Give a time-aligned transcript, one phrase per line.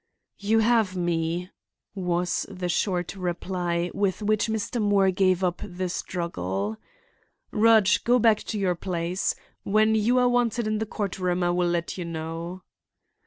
[0.39, 1.51] "You have me,"
[1.93, 4.81] was the short reply with which Mr.
[4.81, 6.77] Moore gave up the struggle.
[7.51, 9.35] "Rudge, go back to your place.
[9.61, 12.63] When you are wanted in the court room I will let you know."